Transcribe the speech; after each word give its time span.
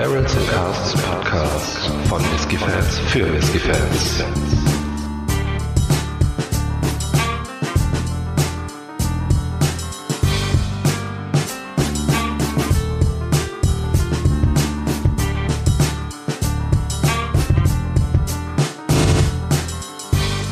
Barrels 0.00 0.34
and 0.34 0.48
Casts 0.48 1.02
Podcast 1.02 1.90
von 2.08 2.22
Whiskey 2.32 2.56
Fans 2.56 2.98
für 3.10 3.30
Whiskey 3.34 3.58
Fans. 3.58 4.24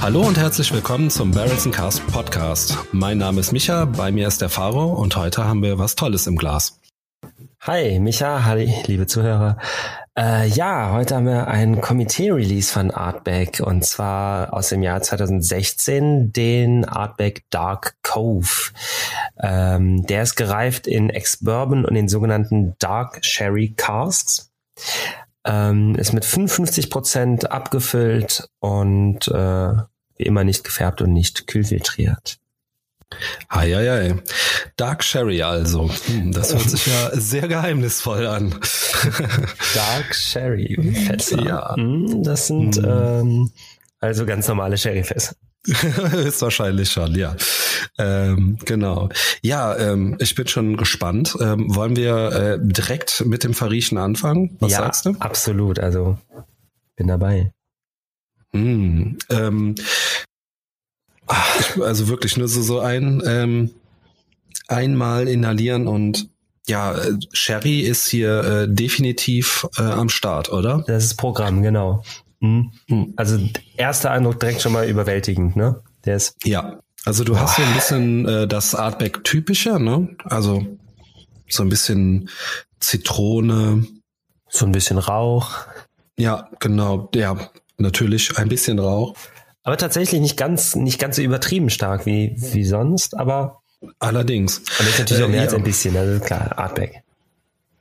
Hallo 0.03 0.27
und 0.27 0.37
herzlich 0.37 0.71
willkommen 0.75 1.09
zum 1.09 1.31
Barrels 1.31 1.65
and 1.65 1.75
Cast 1.75 2.07
Podcast. 2.09 2.77
Mein 2.93 3.17
Name 3.17 3.41
ist 3.41 3.53
Micha, 3.53 3.87
bei 3.87 4.13
mir 4.13 4.29
ist 4.29 4.43
der 4.43 4.51
Faro 4.51 4.93
und 4.93 5.17
heute 5.17 5.47
haben 5.47 5.63
wir 5.63 5.79
was 5.79 5.95
Tolles 5.95 6.27
im 6.27 6.37
Glas. 6.37 6.78
Hi, 7.63 7.99
Micha, 7.99 8.45
hallo, 8.45 8.65
liebe 8.87 9.09
Zuhörer. 9.09 9.59
Äh, 10.17 10.47
ja, 10.47 10.93
heute 10.93 11.17
haben 11.17 11.27
wir 11.27 11.49
ein 11.49 11.81
Komitee-Release 11.81 12.73
von 12.73 12.93
Artback 12.93 13.61
und 13.61 13.85
zwar 13.85 14.55
aus 14.55 14.69
dem 14.69 14.83
Jahr 14.85 15.03
2016, 15.03 16.33
den 16.33 16.85
Artback 16.85 17.43
Dark 17.51 17.97
Cove. 18.03 18.71
Ähm, 19.43 20.07
der 20.07 20.23
ist 20.23 20.37
gereift 20.37 20.87
in 20.87 21.11
Ex-Bourbon 21.11 21.85
und 21.85 21.95
den 21.95 22.09
sogenannten 22.09 22.77
Dark 22.79 23.25
Sherry 23.25 23.75
Casks. 23.77 24.53
Ähm, 25.45 25.97
ist 25.97 26.13
mit 26.13 26.25
55 26.25 26.91
Prozent 26.91 27.51
abgefüllt 27.51 28.49
und 28.61 29.27
äh, 29.29 29.73
wie 30.17 30.25
immer 30.25 30.45
nicht 30.45 30.63
gefärbt 30.63 31.03
und 31.03 31.13
nicht 31.13 31.49
kühlfiltriert. 31.49 32.39
Eieiei. 33.49 34.17
Dark 34.77 35.03
Sherry 35.03 35.43
also. 35.43 35.91
Hm, 36.07 36.33
das 36.33 36.53
hört 36.53 36.69
sich 36.69 36.87
ja 36.87 37.11
sehr 37.15 37.49
geheimnisvoll 37.49 38.27
an. 38.27 38.51
Dark 39.75 40.15
Sherry 40.15 40.77
Fässer. 41.07 41.43
Ja. 41.43 41.75
Hm, 41.75 42.23
Das 42.23 42.47
sind 42.49 42.77
Hm. 42.77 42.85
ähm, 42.87 43.51
also 44.01 44.27
ganz 44.27 44.47
normale 44.49 44.77
Sherryfässer. 44.77 45.35
ist 46.25 46.41
wahrscheinlich 46.43 46.91
schon, 46.91 47.15
ja. 47.15 47.35
Ähm, 47.99 48.59
genau. 48.65 49.09
Ja, 49.43 49.77
ähm, 49.77 50.17
ich 50.21 50.35
bin 50.35 50.47
schon 50.47 50.77
gespannt. 50.77 51.37
Ähm, 51.41 51.75
wollen 51.75 51.97
wir 51.97 52.33
äh, 52.33 52.59
direkt 52.61 53.25
mit 53.27 53.43
dem 53.45 53.55
Verriechen 53.55 53.99
anfangen? 53.99 54.57
Was 54.61 54.73
ja, 54.73 54.79
sagst 54.79 55.07
du? 55.07 55.17
absolut. 55.19 55.79
Also 55.81 56.17
bin 56.97 57.09
dabei. 57.09 57.53
Hm, 58.53 59.19
ähm, 59.31 59.75
ich, 61.61 61.83
also 61.83 62.09
wirklich 62.09 62.37
nur 62.37 62.49
so, 62.49 62.63
so 62.63 62.81
ein 62.81 63.23
ähm, 63.27 63.71
einmal 64.69 65.29
inhalieren 65.29 65.87
und 65.89 66.29
ja, 66.67 66.95
Sherry 67.33 67.81
ist 67.81 68.09
hier 68.09 68.45
äh, 68.45 68.69
definitiv 68.69 69.67
äh, 69.79 69.83
am 69.83 70.11
Start, 70.11 70.53
oder? 70.53 70.85
Das 70.87 71.05
ist 71.05 71.15
Programm, 71.15 71.63
genau. 71.63 72.03
Hm. 72.41 72.71
Hm. 72.89 73.15
Also 73.17 73.39
erster 73.77 74.11
Eindruck 74.11 74.39
direkt 74.39 74.61
schon 74.61 74.73
mal 74.73 74.87
überwältigend, 74.87 75.57
ne? 75.57 75.83
Der 76.05 76.17
ist 76.17 76.37
Ja. 76.45 76.81
Also 77.05 77.25
du 77.25 77.39
hast 77.39 77.57
so 77.57 77.63
ein 77.63 77.75
bisschen 77.75 78.29
äh, 78.29 78.47
das 78.47 78.75
Artback-typische, 78.75 79.81
ne? 79.81 80.15
Also 80.25 80.67
so 81.49 81.63
ein 81.63 81.71
bisschen 81.71 82.29
Zitrone. 82.81 83.87
so 84.51 84.67
ein 84.67 84.73
bisschen 84.73 84.99
Rauch. 84.99 85.53
Ja, 86.19 86.51
genau. 86.61 87.09
Ja, 87.15 87.51
natürlich 87.79 88.37
ein 88.37 88.49
bisschen 88.49 88.79
Rauch. 88.79 89.15
Aber 89.69 89.77
tatsächlich 89.77 90.23
nicht 90.23 90.39
ganz, 90.39 90.77
nicht 90.77 90.99
ganz 90.99 91.17
so 91.17 91.23
übertrieben 91.23 91.69
stark 91.69 92.07
wie, 92.07 92.35
wie 92.39 92.65
sonst, 92.65 93.15
aber, 93.15 93.61
Allerdings. 93.99 94.63
aber 94.79 94.89
ist 94.89 94.99
natürlich 94.99 95.23
auch 95.23 95.29
mehr 95.29 95.41
Äh, 95.41 95.45
als 95.45 95.53
ein 95.53 95.63
bisschen, 95.63 95.95
also 95.95 96.25
klar, 96.25 96.59
Artback. 96.59 97.03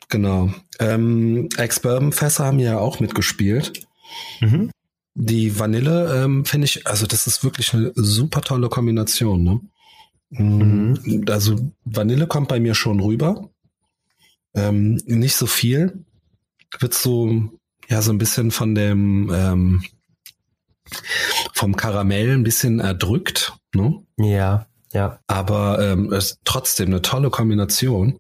Genau. 0.10 0.52
Ähm, 0.80 1.48
Ex-Bourbon-Fässer 1.56 2.44
haben 2.44 2.60
ja 2.60 2.78
auch 2.78 3.00
mitgespielt. 3.00 3.88
Mhm. 4.42 4.70
Die 5.16 5.58
Vanille 5.58 6.26
ähm, 6.26 6.44
finde 6.44 6.66
ich, 6.66 6.86
also 6.86 7.08
das 7.08 7.26
ist 7.26 7.46
wirklich 7.46 7.74
eine 7.74 7.94
super 7.96 8.42
tolle 8.42 8.68
Kombination. 8.68 9.46
Ne? 9.46 9.62
Mhm. 10.32 11.24
Also 11.30 11.72
Vanille 11.86 12.28
kommt 12.28 12.50
bei 12.50 12.60
mir 12.60 12.76
schon 12.76 13.00
rüber. 13.00 13.50
Ähm, 14.54 15.02
nicht 15.06 15.38
so 15.38 15.48
viel. 15.48 16.04
Wird 16.82 16.94
so, 16.94 17.50
ja, 17.88 18.02
so 18.02 18.12
ein 18.12 18.18
bisschen 18.18 18.52
von 18.52 18.76
dem, 18.76 19.32
ähm, 19.34 19.84
vom 21.54 21.76
Karamell 21.76 22.32
ein 22.32 22.44
bisschen 22.44 22.80
erdrückt. 22.80 23.54
Ne? 23.74 24.04
Ja, 24.18 24.68
ja. 24.94 25.20
Aber 25.28 25.80
ähm, 25.80 26.12
es 26.12 26.32
ist 26.32 26.40
trotzdem 26.46 26.88
eine 26.88 27.02
tolle 27.02 27.30
Kombination. 27.30 28.20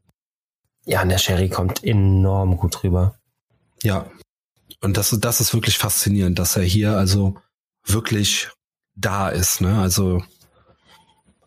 Ja, 0.85 1.01
und 1.01 1.09
der 1.09 1.17
Sherry 1.17 1.50
kommt 1.50 1.83
enorm 1.83 2.57
gut 2.57 2.83
rüber. 2.83 3.16
Ja. 3.83 4.06
Und 4.81 4.97
das, 4.97 5.16
das 5.19 5.41
ist 5.41 5.53
wirklich 5.53 5.77
faszinierend, 5.77 6.39
dass 6.39 6.56
er 6.56 6.63
hier 6.63 6.97
also 6.97 7.35
wirklich 7.85 8.50
da 8.95 9.29
ist. 9.29 9.61
Ne? 9.61 9.79
Also 9.79 10.23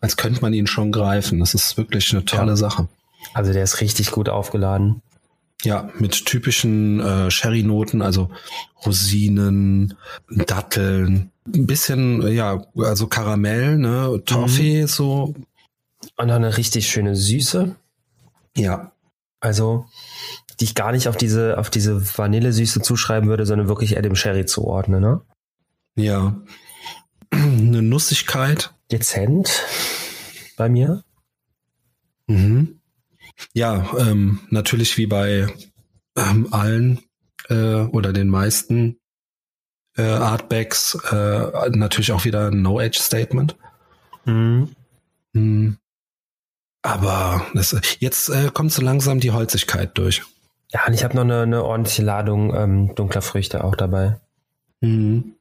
als 0.01 0.17
könnte 0.17 0.41
man 0.41 0.53
ihn 0.53 0.67
schon 0.67 0.91
greifen. 0.91 1.39
Das 1.39 1.53
ist 1.53 1.77
wirklich 1.77 2.11
eine 2.11 2.25
tolle 2.25 2.51
Ja. 2.51 2.55
Sache. 2.55 2.87
Also 3.33 3.53
der 3.53 3.63
ist 3.63 3.81
richtig 3.81 4.11
gut 4.11 4.29
aufgeladen. 4.29 5.01
Ja, 5.63 5.89
mit 5.99 6.25
typischen 6.25 6.99
äh, 6.99 7.29
Sherry-Noten, 7.29 8.01
also 8.01 8.31
Rosinen, 8.85 9.95
Datteln, 10.29 11.31
ein 11.45 11.67
bisschen, 11.67 12.27
ja, 12.31 12.65
also 12.77 13.07
Karamell, 13.07 13.77
ne, 13.77 14.21
Toffee, 14.25 14.85
so. 14.85 15.35
Und 16.17 16.27
noch 16.27 16.35
eine 16.35 16.57
richtig 16.57 16.87
schöne 16.89 17.15
Süße. 17.15 17.75
Ja, 18.57 18.91
Also, 19.39 19.85
die 20.59 20.65
ich 20.65 20.75
gar 20.75 20.91
nicht 20.91 21.07
auf 21.07 21.17
diese, 21.17 21.57
auf 21.57 21.69
diese 21.69 22.17
Vanillesüße 22.17 22.81
zuschreiben 22.81 23.29
würde, 23.29 23.45
sondern 23.45 23.67
wirklich 23.67 23.93
eher 23.95 24.01
dem 24.01 24.15
Sherry 24.15 24.45
zuordnen, 24.45 25.01
ne? 25.01 25.21
ja. 25.95 26.41
Eine 27.31 27.81
Nussigkeit. 27.81 28.73
Dezent 28.91 29.63
bei 30.57 30.67
mir. 30.67 31.03
Mhm. 32.27 32.80
Ja, 33.53 33.91
ähm, 33.97 34.39
natürlich 34.49 34.97
wie 34.97 35.07
bei 35.07 35.47
ähm, 36.15 36.47
allen 36.51 36.99
äh, 37.49 37.81
oder 37.81 38.13
den 38.13 38.29
meisten 38.29 38.97
äh, 39.97 40.03
Artbacks 40.03 40.95
äh, 41.11 41.69
natürlich 41.69 42.11
auch 42.11 42.25
wieder 42.25 42.47
ein 42.47 42.61
No-Age-Statement. 42.61 43.55
Mhm. 44.25 44.75
Hm. 45.33 45.77
Aber 46.81 47.45
das, 47.53 47.75
jetzt 47.99 48.29
äh, 48.29 48.49
kommt 48.53 48.71
so 48.71 48.81
langsam 48.81 49.19
die 49.19 49.31
Holzigkeit 49.31 49.97
durch. 49.97 50.23
Ja, 50.71 50.85
und 50.87 50.93
ich 50.93 51.03
habe 51.03 51.15
noch 51.15 51.23
eine, 51.23 51.41
eine 51.41 51.63
ordentliche 51.63 52.01
Ladung 52.01 52.55
ähm, 52.55 52.95
dunkler 52.95 53.21
Früchte 53.21 53.63
auch 53.63 53.75
dabei. 53.75 54.19
Mhm. 54.79 55.35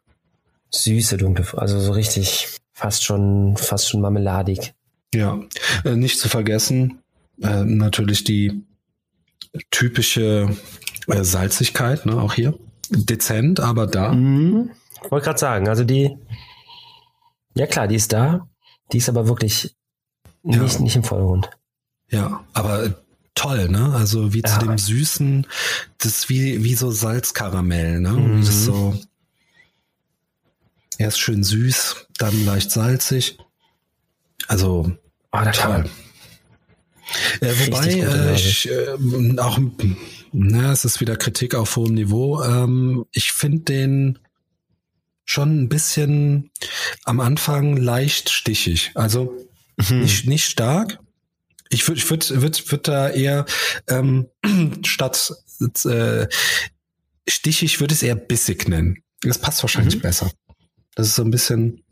Süße 0.70 1.16
dunkle 1.16 1.44
Früchte, 1.44 1.62
also 1.62 1.80
so 1.80 1.92
richtig 1.92 2.60
fast 2.72 3.04
schon, 3.04 3.56
fast 3.56 3.88
schon 3.88 4.00
marmeladig. 4.00 4.74
Ja, 5.14 5.40
äh, 5.84 5.96
nicht 5.96 6.18
zu 6.18 6.28
vergessen, 6.28 7.02
äh, 7.42 7.64
natürlich 7.64 8.24
die 8.24 8.64
typische 9.70 10.56
äh, 11.06 11.24
Salzigkeit, 11.24 12.06
ne, 12.06 12.20
auch 12.20 12.34
hier. 12.34 12.58
Dezent, 12.90 13.60
aber 13.60 13.86
da. 13.86 14.12
Mhm. 14.12 14.70
Wollte 15.08 15.24
gerade 15.24 15.38
sagen, 15.38 15.68
also 15.68 15.84
die, 15.84 16.16
ja 17.54 17.66
klar, 17.66 17.88
die 17.88 17.94
ist 17.96 18.12
da, 18.12 18.48
die 18.92 18.98
ist 18.98 19.08
aber 19.08 19.28
wirklich 19.28 19.74
Ja. 20.42 20.62
nicht, 20.62 20.80
nicht 20.80 20.96
im 20.96 21.04
Vordergrund. 21.04 21.50
Ja, 22.10 22.44
aber 22.52 23.02
toll, 23.34 23.68
ne? 23.68 23.94
Also 23.94 24.32
wie 24.34 24.42
zu 24.42 24.52
Ja. 24.52 24.58
dem 24.58 24.76
Süßen, 24.78 25.46
das 25.98 26.06
ist 26.18 26.28
wie, 26.28 26.64
wie 26.64 26.74
so 26.74 26.90
Salzkaramell, 26.90 28.00
ne? 28.00 28.10
Mhm. 28.12 28.36
Wie 28.40 28.44
das 28.44 28.64
so 28.64 28.94
erst 30.98 31.20
schön 31.20 31.42
süß, 31.44 32.06
dann 32.19 32.44
leicht 32.44 32.70
salzig. 32.70 33.38
Also 34.48 34.93
Oh, 35.32 35.38
da 35.38 35.43
kann 35.44 35.54
toll. 35.54 35.78
man, 35.82 35.90
Äh, 37.40 37.52
wobei 37.66 37.86
äh, 37.86 38.34
ich, 38.34 38.68
äh, 38.68 39.38
auch, 39.38 39.58
na, 40.32 40.72
es 40.72 40.84
ist 40.84 41.00
wieder 41.00 41.16
Kritik 41.16 41.54
auf 41.54 41.76
hohem 41.76 41.94
Niveau. 41.94 42.42
Ähm, 42.42 43.04
ich 43.12 43.32
finde 43.32 43.60
den 43.64 44.18
schon 45.24 45.62
ein 45.62 45.68
bisschen 45.68 46.50
am 47.04 47.20
Anfang 47.20 47.76
leicht 47.76 48.30
stichig. 48.30 48.90
Also 48.94 49.36
Mhm. 49.88 50.00
nicht, 50.00 50.26
nicht 50.26 50.44
stark. 50.44 50.98
Ich 51.70 51.86
würde 51.88 51.98
ich 52.00 52.10
würd, 52.10 52.42
würd, 52.42 52.70
würd 52.72 52.88
da 52.88 53.08
eher 53.08 53.46
ähm, 53.88 54.26
statt 54.84 55.32
äh, 55.86 56.26
stichig 57.28 57.80
würde 57.80 57.94
ich 57.94 57.98
es 58.00 58.02
eher 58.02 58.16
bissig 58.16 58.68
nennen. 58.68 58.98
Das 59.22 59.38
passt 59.38 59.62
wahrscheinlich 59.62 59.96
Mhm. 59.96 60.00
besser. 60.00 60.30
Das 60.96 61.06
ist 61.06 61.14
so 61.14 61.22
ein 61.22 61.30
bisschen, 61.30 61.82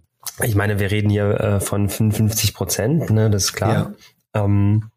Ich 0.43 0.55
meine, 0.57 0.81
wir 0.81 0.91
reden 0.91 1.09
hier 1.11 1.41
äh, 1.41 1.61
von 1.61 1.89
55 1.89 2.53
Prozent, 2.55 3.09
ne, 3.11 3.31
das 3.31 3.45
ist 3.45 3.53
klar. 3.55 3.95
Ähm, 4.35 4.91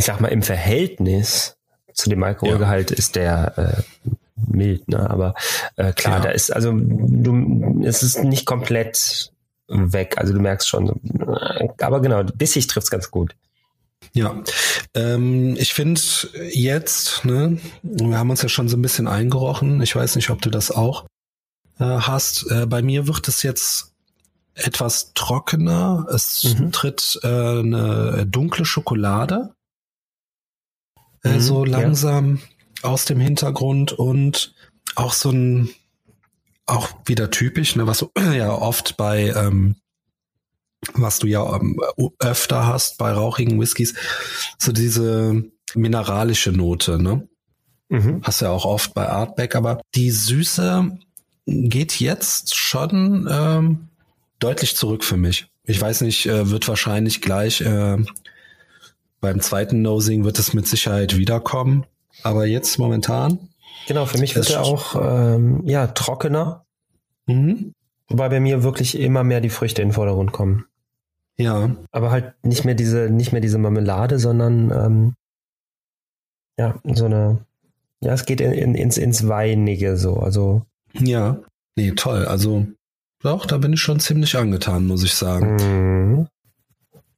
ich 0.00 0.06
sag 0.06 0.18
mal, 0.18 0.28
im 0.28 0.40
Verhältnis 0.42 1.58
zu 1.92 2.08
dem 2.08 2.22
Alkoholgehalt 2.22 2.90
ist 2.90 3.16
der 3.16 3.58
äh, 3.58 4.10
mild, 4.50 4.88
ne? 4.88 5.10
Aber 5.10 5.34
äh, 5.76 5.92
klar, 5.92 6.16
Ja. 6.16 6.22
da 6.24 6.30
ist, 6.30 6.50
also 6.50 6.72
du, 6.74 7.82
es 7.84 8.02
ist 8.02 8.24
nicht 8.24 8.46
komplett 8.46 9.30
weg. 9.68 10.14
Also 10.16 10.32
du 10.32 10.40
merkst 10.40 10.66
schon, 10.66 10.88
äh, 11.20 11.68
aber 11.82 12.00
genau, 12.00 12.24
bissig 12.24 12.66
trifft's 12.66 12.90
ganz 12.90 13.10
gut. 13.10 13.36
Ja, 14.14 14.42
Ähm, 14.94 15.54
ich 15.58 15.74
finde 15.74 16.00
jetzt, 16.50 17.22
ne, 17.26 17.58
wir 17.82 18.16
haben 18.18 18.30
uns 18.30 18.40
ja 18.40 18.48
schon 18.48 18.70
so 18.70 18.78
ein 18.78 18.82
bisschen 18.82 19.06
eingerochen. 19.06 19.82
Ich 19.82 19.94
weiß 19.94 20.16
nicht, 20.16 20.30
ob 20.30 20.40
du 20.40 20.48
das 20.48 20.70
auch 20.70 21.04
äh, 21.78 21.84
hast. 21.84 22.50
Äh, 22.50 22.64
bei 22.64 22.80
mir 22.80 23.06
wird 23.06 23.28
es 23.28 23.42
jetzt 23.42 23.92
etwas 24.54 25.12
trockener. 25.12 26.06
Es 26.10 26.44
mhm. 26.44 26.72
tritt 26.72 27.20
äh, 27.22 27.28
eine 27.28 28.24
dunkle 28.26 28.64
Schokolade 28.64 29.52
äh, 31.24 31.34
mhm, 31.34 31.40
so 31.40 31.64
langsam 31.64 32.40
ja. 32.82 32.90
aus 32.90 33.04
dem 33.04 33.20
Hintergrund 33.20 33.92
und 33.92 34.54
auch 34.96 35.12
so 35.12 35.30
ein 35.30 35.70
auch 36.66 36.88
wieder 37.04 37.30
typisch, 37.30 37.76
ne, 37.76 37.86
was 37.86 37.98
du 37.98 38.10
ja 38.32 38.52
oft 38.52 38.96
bei 38.96 39.30
ähm, 39.30 39.76
was 40.94 41.18
du 41.18 41.26
ja 41.26 41.56
ähm, 41.56 41.78
öfter 42.18 42.66
hast 42.66 42.96
bei 42.98 43.12
rauchigen 43.12 43.60
Whiskys, 43.60 43.94
so 44.58 44.72
diese 44.72 45.44
mineralische 45.74 46.52
Note, 46.52 47.00
ne? 47.02 47.28
Mhm. 47.88 48.20
Hast 48.22 48.40
du 48.40 48.46
ja 48.46 48.50
auch 48.50 48.64
oft 48.64 48.94
bei 48.94 49.08
Artback, 49.08 49.56
aber 49.56 49.80
die 49.94 50.10
Süße 50.10 50.98
geht 51.46 52.00
jetzt 52.00 52.54
schon 52.56 53.28
ähm, 53.30 53.88
deutlich 54.38 54.76
zurück 54.76 55.04
für 55.04 55.16
mich. 55.16 55.46
Ich 55.64 55.80
weiß 55.80 56.02
nicht, 56.02 56.26
äh, 56.26 56.50
wird 56.50 56.68
wahrscheinlich 56.68 57.20
gleich 57.20 57.60
äh, 57.60 57.98
beim 59.20 59.40
zweiten 59.40 59.82
Nosing 59.82 60.24
wird 60.24 60.38
es 60.38 60.54
mit 60.54 60.66
Sicherheit 60.66 61.16
wiederkommen, 61.16 61.86
aber 62.22 62.46
jetzt 62.46 62.78
momentan. 62.78 63.50
Genau, 63.86 64.06
für 64.06 64.18
mich 64.18 64.36
wird 64.36 64.50
er 64.50 64.62
auch 64.62 64.96
ähm, 64.96 65.62
ja 65.66 65.88
trockener. 65.88 66.64
Mhm. 67.26 67.74
Wobei 68.08 68.28
bei 68.28 68.40
mir 68.40 68.62
wirklich 68.62 68.98
immer 68.98 69.22
mehr 69.22 69.40
die 69.40 69.50
Früchte 69.50 69.82
in 69.82 69.88
den 69.88 69.94
Vordergrund 69.94 70.32
kommen. 70.32 70.66
Ja. 71.36 71.74
Aber 71.92 72.10
halt 72.10 72.34
nicht 72.44 72.64
mehr 72.64 72.74
diese, 72.74 73.08
nicht 73.08 73.32
mehr 73.32 73.40
diese 73.40 73.58
Marmelade, 73.58 74.18
sondern 74.18 74.70
ähm, 74.70 75.14
ja, 76.58 76.74
so 76.84 77.06
eine, 77.06 77.38
ja, 78.00 78.12
es 78.12 78.26
geht 78.26 78.40
in, 78.40 78.52
in, 78.52 78.74
ins, 78.74 78.98
ins 78.98 79.28
Weinige 79.28 79.96
so. 79.96 80.18
Also. 80.18 80.66
Ja. 80.98 81.38
Nee, 81.76 81.92
toll. 81.92 82.26
Also 82.26 82.66
auch 83.22 83.46
da 83.46 83.58
bin 83.58 83.74
ich 83.74 83.80
schon 83.80 84.00
ziemlich 84.00 84.36
angetan, 84.36 84.86
muss 84.86 85.04
ich 85.04 85.14
sagen. 85.14 85.56
Mhm. 85.56 86.28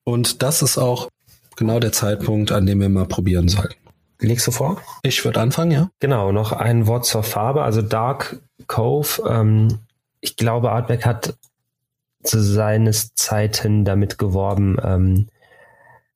Und 0.05 0.43
das 0.43 0.63
ist 0.63 0.79
auch 0.79 1.09
genau 1.57 1.79
der 1.81 1.93
Zeitpunkt, 1.93 2.53
an 2.53 2.67
dem 2.67 2.81
wir 2.81 2.89
mal 2.89 3.07
probieren 3.07 3.49
sollten. 3.49 3.75
Legst 4.21 4.47
du 4.47 4.53
vor? 4.53 4.81
Ich 5.03 5.25
würde 5.25 5.41
anfangen, 5.41 5.71
ja. 5.73 5.91
Genau, 5.99 6.31
noch 6.31 6.53
ein 6.53 6.87
Wort 6.87 7.05
zur 7.05 7.23
Farbe. 7.23 7.63
Also 7.63 7.83
Dark 7.83 8.41
Cove. 8.69 9.23
Ähm, 9.29 9.81
ich 10.21 10.37
glaube, 10.37 10.71
Artback 10.71 11.05
hat 11.05 11.35
zu 12.23 12.41
seines 12.41 13.15
Zeiten 13.15 13.85
damit 13.85 14.19
geworben, 14.19 14.77
ähm, 14.83 15.29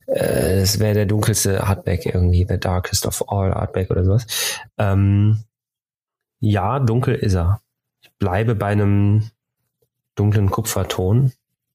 äh, 0.06 0.60
es 0.60 0.78
wäre 0.78 0.94
der 0.94 1.06
dunkelste 1.06 1.64
Artback 1.64 2.06
irgendwie, 2.06 2.46
the 2.48 2.58
darkest 2.58 3.06
of 3.06 3.28
all 3.28 3.52
Artback 3.52 3.90
oder 3.90 4.04
sowas. 4.04 4.26
Ähm, 4.78 5.42
ja, 6.40 6.78
dunkel 6.78 7.14
ist 7.16 7.34
er. 7.34 7.60
Ich 8.00 8.12
bleibe 8.18 8.54
bei 8.54 8.66
einem 8.66 9.30
dunklen 10.14 10.50
Kupferton. 10.50 11.32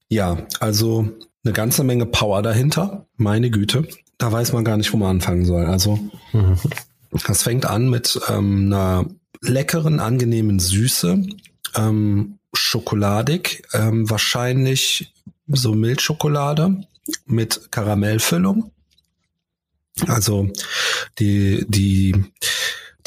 Ja, 0.08 0.38
also 0.60 1.10
eine 1.44 1.54
ganze 1.54 1.84
Menge 1.84 2.06
Power 2.06 2.42
dahinter. 2.42 3.08
Meine 3.18 3.50
Güte. 3.50 3.88
Da 4.18 4.32
weiß 4.32 4.54
man 4.54 4.64
gar 4.64 4.78
nicht, 4.78 4.94
wo 4.94 4.98
man 4.98 5.10
anfangen 5.10 5.46
soll. 5.46 5.66
Also, 5.66 6.00
mhm. 6.34 6.58
das 7.26 7.44
fängt 7.44 7.66
an 7.66 7.90
mit 7.90 8.20
ähm, 8.30 8.66
einer 8.68 9.06
leckeren, 9.42 10.00
angenehmen 10.00 10.60
Süße. 10.60 11.24
Ähm, 11.76 12.38
schokoladig, 12.54 13.64
ähm, 13.74 14.10
wahrscheinlich 14.10 15.14
so 15.48 15.74
Milchschokolade 15.74 16.86
mit 17.26 17.72
Karamellfüllung. 17.72 18.72
Also 20.08 20.50
die, 21.20 21.66
die, 21.68 22.16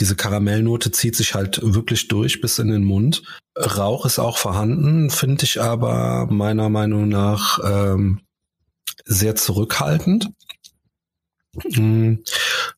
diese 0.00 0.16
Karamellnote 0.16 0.90
zieht 0.90 1.16
sich 1.16 1.34
halt 1.34 1.60
wirklich 1.62 2.08
durch 2.08 2.40
bis 2.40 2.58
in 2.58 2.68
den 2.68 2.84
Mund. 2.84 3.22
Rauch 3.56 4.06
ist 4.06 4.18
auch 4.18 4.38
vorhanden, 4.38 5.10
finde 5.10 5.44
ich 5.44 5.60
aber 5.60 6.26
meiner 6.30 6.68
Meinung 6.68 7.08
nach 7.08 7.58
ähm, 7.64 8.20
sehr 9.04 9.36
zurückhaltend. 9.36 10.30
Mm, 11.76 12.14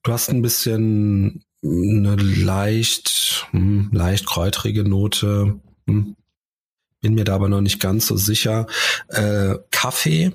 du 0.02 0.12
hast 0.12 0.28
ein 0.28 0.42
bisschen 0.42 1.44
eine 1.64 2.16
leicht, 2.16 3.46
hm, 3.50 3.90
leicht 3.92 4.26
kräutrige 4.26 4.84
Note. 4.84 5.60
Hm, 5.86 6.16
bin 7.00 7.14
mir 7.14 7.24
da 7.24 7.34
aber 7.34 7.48
noch 7.48 7.60
nicht 7.60 7.80
ganz 7.80 8.06
so 8.06 8.16
sicher. 8.16 8.66
Äh, 9.08 9.56
Kaffee, 9.70 10.32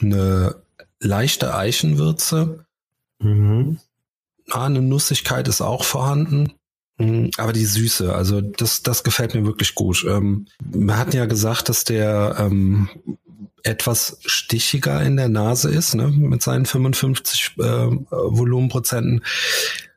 eine 0.00 0.62
leichte 1.00 1.54
Eichenwürze. 1.54 2.64
Mhm. 3.18 3.78
Ah, 4.50 4.66
eine 4.66 4.82
Nussigkeit 4.82 5.48
ist 5.48 5.60
auch 5.60 5.84
vorhanden. 5.84 6.52
Mhm, 6.98 7.30
aber 7.36 7.52
die 7.52 7.64
Süße, 7.64 8.14
also 8.14 8.40
das, 8.40 8.82
das 8.82 9.02
gefällt 9.02 9.34
mir 9.34 9.44
wirklich 9.44 9.74
gut. 9.74 10.04
Ähm, 10.08 10.46
wir 10.60 10.96
hatten 10.96 11.16
ja 11.16 11.26
gesagt, 11.26 11.68
dass 11.68 11.84
der 11.84 12.36
ähm, 12.38 12.88
etwas 13.62 14.18
stichiger 14.24 15.02
in 15.02 15.16
der 15.16 15.28
Nase 15.28 15.70
ist, 15.70 15.94
ne, 15.94 16.08
mit 16.08 16.42
seinen 16.42 16.66
55 16.66 17.54
äh, 17.58 17.62
Volumenprozenten. 17.62 19.24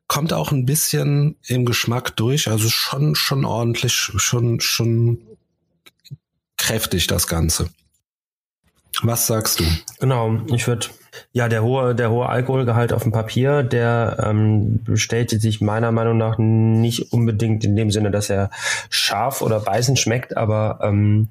Kommt 0.08 0.34
auch 0.34 0.52
ein 0.52 0.66
bisschen 0.66 1.36
im 1.48 1.66
Geschmack 1.66 2.16
durch, 2.16 2.48
also 2.48 2.70
schon, 2.70 3.16
schon 3.16 3.44
ordentlich, 3.44 3.94
schon, 3.94 4.60
schon 4.60 5.20
kräftig 6.58 7.08
das 7.08 7.28
Ganze. 7.28 7.70
Was 9.02 9.28
sagst 9.28 9.60
du? 9.60 9.64
Genau, 10.00 10.42
ich 10.54 10.68
würde 10.68 10.88
ja 11.32 11.48
der 11.48 11.64
hohe 11.64 11.96
der 11.96 12.12
hohe 12.12 12.28
Alkoholgehalt 12.28 12.94
auf 12.94 13.04
dem 13.04 13.12
Papier, 13.12 13.64
der 13.64 14.18
ähm, 14.24 14.84
bestätigt 14.84 15.42
sich 15.42 15.62
meiner 15.62 15.92
Meinung 15.92 16.18
nach 16.18 16.38
nicht 16.38 17.12
unbedingt 17.14 17.64
in 17.64 17.76
dem 17.76 17.92
Sinne, 17.92 18.12
dass 18.12 18.30
er 18.30 18.50
scharf 18.90 19.42
oder 19.42 19.60
beißend 19.60 20.00
schmeckt, 20.00 20.38
aber 20.38 20.80
ähm, 20.82 21.30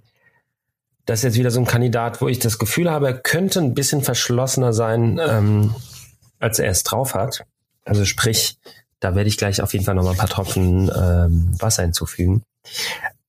das 1.07 1.21
ist 1.21 1.25
jetzt 1.25 1.39
wieder 1.39 1.51
so 1.51 1.61
ein 1.61 1.67
Kandidat, 1.67 2.21
wo 2.21 2.29
ich 2.29 2.39
das 2.39 2.59
Gefühl 2.59 2.91
habe, 2.91 3.07
er 3.09 3.15
könnte 3.15 3.61
ein 3.61 3.75
bisschen 3.75 4.03
verschlossener 4.03 4.73
sein, 4.73 5.21
ähm, 5.23 5.75
als 6.39 6.59
er 6.59 6.71
es 6.71 6.83
drauf 6.83 7.15
hat. 7.15 7.45
Also 7.85 8.05
sprich, 8.05 8.57
da 9.01 9.15
werde 9.15 9.29
ich 9.29 9.37
gleich 9.37 9.61
auf 9.61 9.73
jeden 9.75 9.85
Fall 9.85 9.95
noch 9.95 10.05
mal 10.05 10.13
ein 10.13 10.17
paar 10.17 10.29
Tropfen 10.29 10.91
ähm, 10.95 11.55
Wasser 11.61 11.83
hinzufügen. 11.83 12.43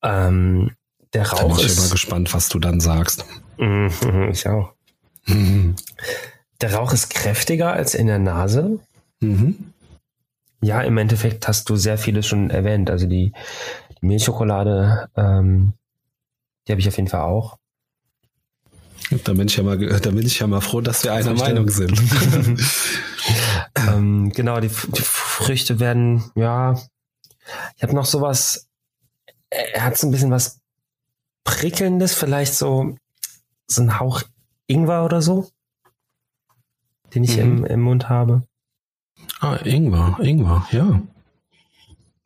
Ähm, 0.01 0.71
der 1.13 1.29
Rauch 1.29 1.57
Bin 1.57 1.57
ich 1.57 1.65
ist. 1.65 1.73
Ich 1.73 1.81
bin 1.81 1.91
gespannt, 1.91 2.33
was 2.33 2.49
du 2.49 2.59
dann 2.59 2.79
sagst. 2.79 3.25
Mhm, 3.57 4.29
ich 4.31 4.47
auch. 4.47 4.73
Der 6.61 6.73
Rauch 6.73 6.93
ist 6.93 7.09
kräftiger 7.09 7.73
als 7.73 7.95
in 7.95 8.07
der 8.07 8.19
Nase. 8.19 8.79
Mhm. 9.19 9.73
Ja, 10.61 10.81
im 10.81 10.97
Endeffekt 10.97 11.47
hast 11.47 11.69
du 11.69 11.75
sehr 11.75 11.97
vieles 11.97 12.25
schon 12.27 12.49
erwähnt. 12.49 12.89
Also 12.89 13.07
die, 13.07 13.33
die 14.01 14.05
Milchschokolade, 14.05 15.09
ähm, 15.15 15.73
die 16.67 16.71
habe 16.71 16.81
ich 16.81 16.87
auf 16.87 16.97
jeden 16.97 17.09
Fall 17.09 17.21
auch. 17.21 17.57
Da 19.23 19.33
bin 19.33 19.47
ich 19.47 19.55
ja 19.55 19.63
mal, 19.63 19.77
da 19.77 20.09
bin 20.09 20.25
ich 20.25 20.39
ja 20.39 20.47
mal 20.47 20.61
froh, 20.61 20.81
dass 20.81 21.03
wir 21.03 21.13
einer 21.13 21.33
Meinung 21.33 21.69
sind. 21.69 21.93
ähm, 23.75 24.31
genau, 24.33 24.59
die, 24.59 24.69
die, 24.69 25.01
Früchte 25.01 25.79
werden, 25.79 26.23
ja, 26.35 26.79
ich 27.75 27.83
habe 27.83 27.93
noch 27.93 28.05
sowas, 28.05 28.67
er 29.49 29.83
hat 29.83 29.97
so 29.97 30.07
ein 30.07 30.11
bisschen 30.11 30.31
was 30.31 30.59
prickelndes, 31.43 32.15
vielleicht 32.15 32.55
so, 32.55 32.95
so 33.67 33.81
ein 33.81 33.99
Hauch 33.99 34.23
Ingwer 34.67 35.05
oder 35.05 35.21
so, 35.21 35.49
den 37.15 37.23
ich 37.23 37.37
mhm. 37.37 37.41
im, 37.41 37.65
im 37.65 37.81
Mund 37.81 38.09
habe. 38.09 38.43
Ah, 39.39 39.57
Ingwer, 39.63 40.17
Ingwer, 40.21 40.67
ja. 40.71 41.01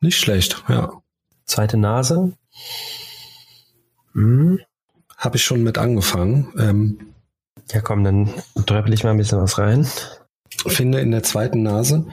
Nicht 0.00 0.18
schlecht, 0.18 0.64
ja. 0.68 0.92
Zweite 1.44 1.76
Nase. 1.76 2.32
Hm. 4.12 4.60
Habe 5.16 5.36
ich 5.36 5.44
schon 5.44 5.62
mit 5.62 5.78
angefangen. 5.78 6.52
Ähm, 6.58 7.14
ja, 7.70 7.80
komm, 7.80 8.04
dann 8.04 8.30
dröppel 8.54 8.92
ich 8.92 9.04
mal 9.04 9.10
ein 9.10 9.16
bisschen 9.16 9.40
was 9.40 9.58
rein. 9.58 9.86
Finde 10.66 11.00
in 11.00 11.10
der 11.10 11.22
zweiten 11.22 11.62
Nase 11.62 12.06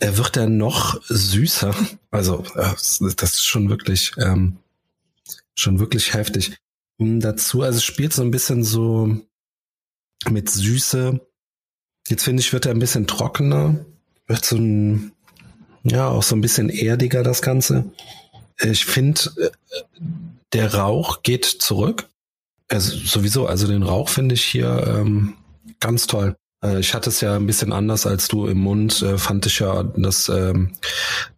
er 0.00 0.16
wird 0.16 0.36
er 0.36 0.48
noch 0.48 1.00
süßer. 1.08 1.74
Also 2.10 2.42
äh, 2.56 2.74
das 3.16 3.34
ist 3.34 3.46
schon 3.46 3.68
wirklich 3.68 4.12
ähm, 4.18 4.58
schon 5.54 5.78
wirklich 5.78 6.14
heftig. 6.14 6.56
Und 6.96 7.20
dazu, 7.20 7.62
also 7.62 7.76
es 7.76 7.84
spielt 7.84 8.12
so 8.12 8.22
ein 8.22 8.30
bisschen 8.30 8.64
so 8.64 9.16
mit 10.28 10.50
Süße. 10.50 11.20
Jetzt 12.10 12.24
finde 12.24 12.40
ich, 12.40 12.52
wird 12.52 12.66
er 12.66 12.72
ein 12.72 12.80
bisschen 12.80 13.06
trockener. 13.06 13.76
Wird 14.26 14.44
so 14.44 14.56
ein, 14.56 15.12
ja, 15.84 16.08
auch 16.08 16.24
so 16.24 16.34
ein 16.34 16.40
bisschen 16.40 16.68
erdiger, 16.68 17.22
das 17.22 17.40
Ganze. 17.40 17.84
Ich 18.60 18.84
finde, 18.84 19.20
äh, 19.36 19.50
der 20.52 20.74
Rauch 20.74 21.22
geht 21.22 21.44
zurück. 21.44 22.08
Also 22.68 22.96
sowieso, 22.96 23.46
also 23.46 23.68
den 23.68 23.84
Rauch 23.84 24.08
finde 24.08 24.34
ich 24.34 24.44
hier 24.44 24.84
ähm, 24.88 25.34
ganz 25.78 26.08
toll. 26.08 26.36
Äh, 26.64 26.80
ich 26.80 26.94
hatte 26.94 27.10
es 27.10 27.20
ja 27.20 27.36
ein 27.36 27.46
bisschen 27.46 27.72
anders 27.72 28.06
als 28.06 28.26
du 28.26 28.46
im 28.46 28.58
Mund, 28.58 29.02
äh, 29.02 29.16
fand 29.16 29.46
ich 29.46 29.60
ja, 29.60 29.84
dass 29.84 30.28
ähm, 30.28 30.72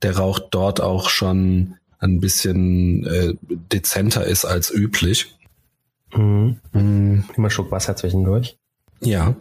der 0.01 0.17
Rauch 0.17 0.39
dort 0.39 0.81
auch 0.81 1.11
schon 1.11 1.77
ein 1.99 2.19
bisschen 2.19 3.07
äh, 3.07 3.35
dezenter 3.71 4.25
ist 4.25 4.47
als 4.47 4.71
üblich. 4.71 5.37
Mhm. 6.15 6.61
Mhm. 6.73 7.25
Immer 7.37 7.51
Schluck 7.51 7.71
Wasser 7.71 7.95
zwischendurch. 7.95 8.57
Ja. 9.01 9.37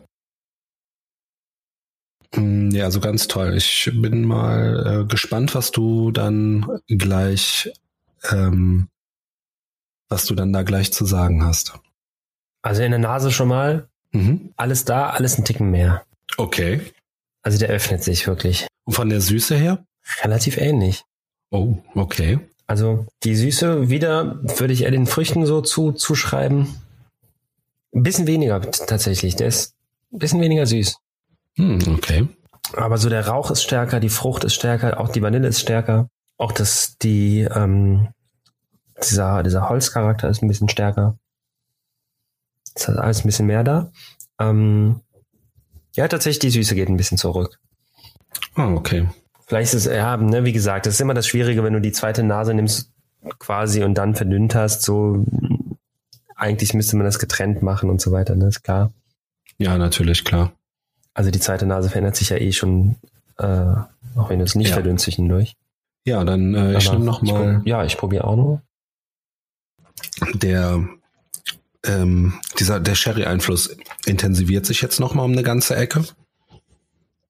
Mm, 2.36 2.72
Ja, 2.72 2.86
also 2.86 3.00
ganz 3.00 3.28
toll. 3.28 3.56
Ich 3.58 3.90
bin 3.94 4.26
mal 4.26 5.02
äh, 5.02 5.06
gespannt, 5.06 5.54
was 5.56 5.72
du 5.72 6.12
dann 6.12 6.66
gleich, 6.88 7.72
ähm, 8.30 8.88
was 10.10 10.26
du 10.26 10.36
dann 10.36 10.54
da 10.54 10.64
gleich 10.64 10.92
zu 10.94 11.06
sagen 11.06 11.44
hast. 11.46 11.74
Also 12.62 12.84
in 12.84 12.92
der 12.92 13.00
Nase 13.00 13.32
schon 13.32 13.48
mal 13.48 13.88
Mhm. 14.14 14.52
alles 14.58 14.84
da, 14.86 15.10
alles 15.12 15.38
ein 15.38 15.46
Ticken 15.46 15.72
mehr. 15.72 16.04
Okay. 16.38 16.82
Also 17.44 17.58
der 17.58 17.70
öffnet 17.70 18.04
sich 18.04 18.28
wirklich. 18.28 18.68
Und 18.84 18.94
von 18.94 19.10
der 19.10 19.22
Süße 19.22 19.56
her? 19.56 19.86
Relativ 20.22 20.58
ähnlich. 20.58 21.04
Oh, 21.50 21.78
okay. 21.96 22.40
Also 22.68 23.06
die 23.24 23.36
Süße 23.36 23.90
wieder 23.90 24.40
würde 24.60 24.74
ich 24.74 24.84
eher 24.84 24.92
den 24.92 25.08
Früchten 25.08 25.46
so 25.46 25.62
zu, 25.62 25.92
zuschreiben. 25.94 26.68
Ein 27.94 28.04
bisschen 28.04 28.28
weniger 28.28 28.62
tatsächlich. 28.62 29.36
Der 29.38 29.48
ist 29.48 29.76
ein 30.14 30.20
bisschen 30.20 30.42
weniger 30.42 30.66
süß. 30.66 30.98
Hm, 31.58 31.80
okay. 31.96 32.28
Aber 32.74 32.98
so 32.98 33.10
der 33.10 33.28
Rauch 33.28 33.52
ist 33.52 33.64
stärker, 33.64 34.00
die 34.00 34.10
Frucht 34.10 34.44
ist 34.44 34.54
stärker, 34.54 35.00
auch 35.00 35.10
die 35.10 35.22
Vanille 35.22 35.48
ist 35.48 35.60
stärker. 35.60 36.10
Auch 36.38 36.52
das, 36.52 36.98
die, 37.02 37.42
ähm, 37.42 38.10
dieser, 39.04 39.44
dieser 39.44 39.70
Holzcharakter 39.70 40.30
ist 40.30 40.42
ein 40.42 40.48
bisschen 40.48 40.70
stärker. 40.70 41.18
Ist 42.76 42.88
halt 42.88 42.98
alles 42.98 43.24
ein 43.24 43.28
bisschen 43.28 43.48
mehr 43.48 43.64
da. 43.64 43.92
Ähm, 44.40 45.02
ja, 45.96 46.08
tatsächlich, 46.08 46.40
die 46.40 46.50
Süße 46.50 46.76
geht 46.76 46.88
ein 46.88 46.98
bisschen 46.98 47.18
zurück. 47.18 47.60
Ah, 48.56 48.74
okay. 48.74 49.10
Vielleicht 49.46 49.74
ist 49.74 49.86
es, 49.86 49.94
ja, 49.94 50.16
ne, 50.16 50.46
wie 50.46 50.54
gesagt, 50.54 50.86
das 50.86 50.94
ist 50.94 51.02
immer 51.02 51.14
das 51.14 51.28
Schwierige, 51.28 51.64
wenn 51.64 51.74
du 51.74 51.82
die 51.82 51.92
zweite 51.92 52.24
Nase 52.24 52.54
nimmst 52.54 52.92
quasi 53.38 53.84
und 53.84 53.96
dann 53.96 54.16
verdünnt 54.16 54.56
hast, 54.56 54.84
so 54.84 55.26
eigentlich 56.36 56.74
müsste 56.74 56.96
man 56.96 57.06
das 57.06 57.20
getrennt 57.20 57.62
machen 57.62 57.90
und 57.90 58.02
so 58.02 58.12
weiter, 58.12 58.36
ne, 58.36 58.48
ist 58.48 58.64
klar. 58.64 58.94
Ja, 59.58 59.78
natürlich, 59.78 60.24
klar. 60.24 60.54
Also 61.14 61.30
die 61.32 61.40
zweite 61.40 61.66
Nase 61.66 61.90
verändert 61.90 62.16
sich 62.16 62.30
ja 62.30 62.38
eh 62.38 62.52
schon, 62.52 62.96
äh, 63.38 63.46
auch 64.16 64.30
wenn 64.30 64.40
du 64.40 64.46
es 64.46 64.56
nicht 64.56 64.70
Ja. 64.70 64.76
verdünnst 64.76 65.04
zwischendurch. 65.06 65.56
Ja, 66.06 66.24
dann 66.24 66.56
äh, 66.56 66.78
ich 66.78 66.92
nehme 66.92 67.06
noch 67.06 67.22
ich 67.22 67.32
mal 67.32 67.58
prob- 67.60 67.68
Ja, 67.68 67.84
ich 67.86 67.98
probiere 67.98 68.24
auch 68.26 68.36
noch. 68.36 68.62
der 70.34 70.88
ähm, 71.84 72.40
dieser 72.60 72.80
der 72.80 72.96
Sherry-Einfluss 72.96 73.76
intensiviert 74.06 74.66
sich 74.66 74.82
jetzt 74.82 75.00
noch 75.00 75.14
mal 75.16 75.24
um 75.24 75.32
eine 75.32 75.44
ganze 75.44 75.76
Ecke. 75.76 76.04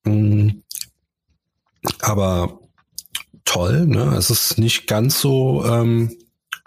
Mm, 0.03 0.50
Aber 2.01 2.59
toll, 3.45 3.85
ne? 3.88 4.13
Es 4.17 4.29
ist 4.29 4.57
nicht 4.57 4.88
ganz 4.88 5.19
so 5.21 5.65
ähm, 5.65 6.15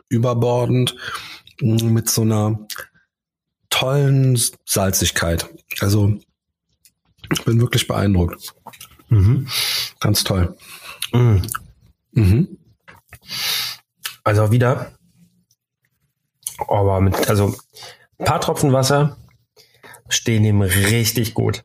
überbordend 0.09 0.97
mm, 1.61 1.87
mit 1.92 2.09
so 2.11 2.23
einer 2.23 2.66
tollen 3.71 4.38
Salzigkeit. 4.64 5.47
Also 5.80 6.18
bin 7.45 7.61
wirklich 7.61 7.87
beeindruckt. 7.87 8.55
Mhm. 9.09 9.49
Ganz 10.00 10.25
toll. 10.25 10.57
Mhm. 11.12 11.43
Mhm. 12.12 12.59
Also 14.23 14.53
wieder. 14.53 14.93
Aber 16.69 17.00
mit, 17.00 17.29
also 17.29 17.55
ein 18.19 18.25
paar 18.25 18.41
Tropfen 18.41 18.73
Wasser 18.73 19.17
stehen 20.09 20.45
ihm 20.45 20.62
richtig 20.62 21.35
gut. 21.35 21.64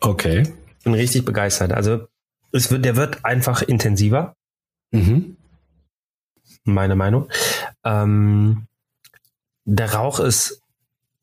Okay. 0.00 0.52
Bin 0.82 0.94
richtig 0.94 1.24
begeistert. 1.24 1.72
Also 1.72 2.06
es 2.52 2.70
wird, 2.70 2.84
der 2.84 2.96
wird 2.96 3.24
einfach 3.24 3.62
intensiver. 3.62 4.36
Mhm. 4.90 5.36
meine 6.64 6.94
Meinung. 6.94 7.28
Ähm, 7.84 8.66
der 9.64 9.92
Rauch 9.92 10.20
ist 10.20 10.62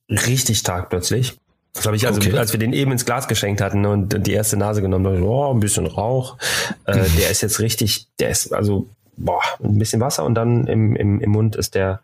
richtig 0.09 0.59
stark 0.59 0.89
plötzlich. 0.89 1.39
Das 1.73 1.85
habe 1.85 1.95
ich 1.95 2.05
also, 2.05 2.19
Okay. 2.19 2.37
als 2.37 2.51
wir 2.51 2.59
den 2.59 2.73
eben 2.73 2.91
ins 2.91 3.05
Glas 3.05 3.27
geschenkt 3.27 3.61
hatten 3.61 3.85
und 3.85 4.27
die 4.27 4.33
erste 4.33 4.57
Nase 4.57 4.81
genommen, 4.81 5.23
oh, 5.23 5.53
ein 5.53 5.59
bisschen 5.61 5.87
Rauch. 5.87 6.37
Äh, 6.85 7.03
der 7.17 7.29
ist 7.29 7.41
jetzt 7.41 7.59
richtig, 7.59 8.07
der 8.19 8.29
ist 8.29 8.53
also, 8.53 8.89
boah, 9.15 9.41
ein 9.63 9.77
bisschen 9.77 10.01
Wasser 10.01 10.25
und 10.25 10.35
dann 10.35 10.67
im, 10.67 10.95
im, 10.95 11.21
im 11.21 11.29
Mund 11.29 11.55
ist 11.55 11.75
der 11.75 12.01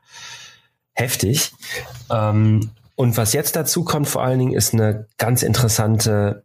heftig. 0.93 1.51
Ähm, 2.09 2.71
und 2.95 3.17
was 3.17 3.33
jetzt 3.33 3.55
dazu 3.55 3.83
kommt 3.83 4.07
vor 4.07 4.23
allen 4.23 4.39
Dingen 4.39 4.53
ist 4.53 4.73
eine 4.73 5.05
ganz 5.17 5.43
interessante, 5.43 6.43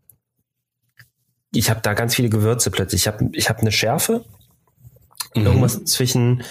ich 1.52 1.70
habe 1.70 1.80
da 1.82 1.94
ganz 1.94 2.14
viele 2.14 2.28
Gewürze 2.28 2.70
plötzlich. 2.70 3.02
Ich 3.02 3.06
habe 3.06 3.28
ich 3.32 3.48
hab 3.48 3.60
eine 3.60 3.72
Schärfe, 3.72 4.24
Mhm. 5.34 5.46
irgendwas 5.46 5.84
zwischen, 5.84 6.42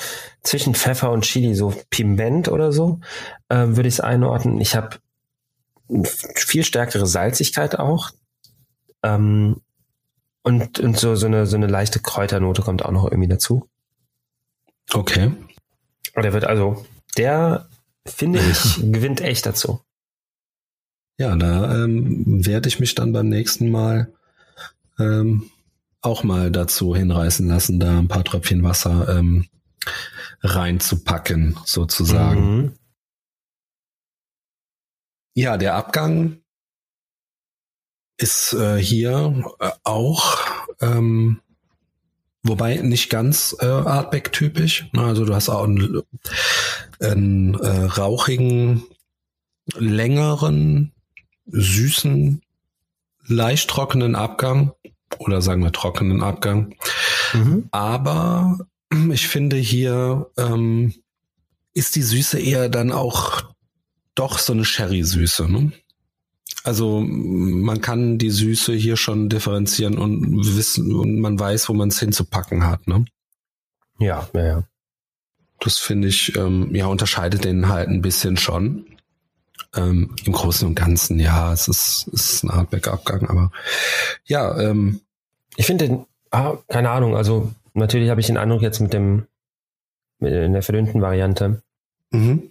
zwischen 0.41 0.73
Pfeffer 0.73 1.11
und 1.11 1.21
Chili, 1.23 1.53
so 1.53 1.71
Piment 1.91 2.47
oder 2.49 2.71
so, 2.71 2.99
äh, 3.49 3.57
würde 3.67 3.87
ich 3.87 3.95
es 3.95 3.99
einordnen. 3.99 4.59
Ich 4.59 4.75
habe 4.75 4.97
viel 6.35 6.63
stärkere 6.63 7.05
Salzigkeit 7.05 7.77
auch. 7.79 8.11
Ähm, 9.03 9.61
und, 10.43 10.79
und 10.79 10.97
so, 10.97 11.15
so, 11.15 11.27
eine, 11.27 11.45
so 11.45 11.55
eine 11.55 11.67
leichte 11.67 11.99
Kräuternote 11.99 12.61
kommt 12.61 12.83
auch 12.83 12.91
noch 12.91 13.05
irgendwie 13.05 13.27
dazu. 13.27 13.69
Okay. 14.91 15.31
Der 16.15 16.33
wird 16.33 16.45
also, 16.45 16.85
der 17.17 17.67
finde 18.05 18.39
ich, 18.51 18.77
gewinnt 18.77 19.21
echt 19.21 19.45
dazu. 19.45 19.81
Ja, 21.17 21.35
da 21.35 21.83
ähm, 21.83 22.45
werde 22.45 22.67
ich 22.67 22.79
mich 22.79 22.95
dann 22.95 23.13
beim 23.13 23.29
nächsten 23.29 23.69
Mal 23.69 24.11
ähm, 24.97 25.51
auch 26.01 26.23
mal 26.23 26.51
dazu 26.51 26.95
hinreißen 26.95 27.47
lassen, 27.47 27.79
da 27.79 27.99
ein 27.99 28.07
paar 28.07 28.23
Tröpfchen 28.23 28.63
Wasser 28.63 29.07
ähm, 29.17 29.45
reinzupacken, 30.41 31.57
sozusagen. 31.65 32.55
Mhm. 32.55 32.73
Ja, 35.33 35.57
der 35.57 35.75
Abgang 35.75 36.41
ist 38.17 38.53
äh, 38.53 38.77
hier 38.77 39.43
äh, 39.59 39.71
auch, 39.83 40.37
ähm, 40.81 41.39
wobei 42.43 42.75
nicht 42.77 43.09
ganz 43.09 43.55
äh, 43.59 43.65
Artback-typisch. 43.65 44.89
Also 44.95 45.25
du 45.25 45.33
hast 45.33 45.49
auch 45.49 45.63
einen, 45.63 46.01
einen 46.99 47.55
äh, 47.55 47.85
rauchigen, 47.85 48.83
längeren, 49.73 50.91
süßen, 51.47 52.41
leicht 53.25 53.69
trockenen 53.69 54.15
Abgang 54.15 54.73
oder 55.17 55.41
sagen 55.41 55.63
wir 55.63 55.71
trockenen 55.71 56.21
Abgang. 56.23 56.75
Mhm. 57.33 57.69
Aber 57.71 58.59
ich 59.11 59.27
finde 59.27 59.55
hier 59.55 60.29
ähm, 60.37 60.93
ist 61.73 61.95
die 61.95 62.01
Süße 62.01 62.39
eher 62.39 62.69
dann 62.69 62.91
auch 62.91 63.50
doch 64.21 64.37
so 64.37 64.53
eine 64.53 64.65
Sherry-Süße. 64.65 65.51
Ne? 65.51 65.71
Also 66.63 67.01
man 67.01 67.81
kann 67.81 68.19
die 68.19 68.29
Süße 68.29 68.73
hier 68.73 68.95
schon 68.95 69.29
differenzieren 69.29 69.97
und 69.97 70.55
wissen 70.55 70.93
und 70.93 71.19
man 71.19 71.39
weiß, 71.39 71.69
wo 71.69 71.73
man 71.73 71.89
es 71.89 71.99
hinzupacken 71.99 72.65
hat. 72.67 72.87
Ne? 72.87 73.05
Ja, 73.97 74.29
ja, 74.33 74.45
ja. 74.45 74.63
Das 75.59 75.77
finde 75.77 76.07
ich, 76.07 76.35
ähm, 76.37 76.73
ja, 76.73 76.85
unterscheidet 76.85 77.45
den 77.45 77.67
halt 77.67 77.89
ein 77.89 78.01
bisschen 78.01 78.37
schon. 78.37 78.85
Ähm, 79.75 80.15
Im 80.25 80.33
Großen 80.33 80.67
und 80.67 80.75
Ganzen, 80.75 81.19
ja, 81.19 81.53
es 81.53 81.67
ist, 81.67 82.07
es 82.13 82.33
ist 82.33 82.43
eine 82.43 82.53
Art 82.53 82.69
Backabgang, 82.71 83.27
aber 83.27 83.51
ja, 84.25 84.59
ähm, 84.59 85.01
Ich 85.55 85.65
finde 85.65 85.87
den, 85.87 86.05
ah, 86.29 86.57
keine 86.67 86.89
Ahnung, 86.89 87.15
also 87.15 87.51
natürlich 87.73 88.09
habe 88.09 88.21
ich 88.21 88.27
den 88.27 88.37
Eindruck 88.37 88.61
jetzt 88.61 88.81
mit 88.81 88.93
dem, 88.93 89.27
mit 90.19 90.33
in 90.33 90.53
der 90.53 90.61
verdünnten 90.61 91.01
Variante, 91.01 91.61
mhm, 92.11 92.50